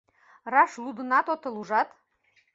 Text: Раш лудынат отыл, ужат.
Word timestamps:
Раш 0.53 0.71
лудынат 0.83 1.27
отыл, 1.33 1.55
ужат. 1.61 1.89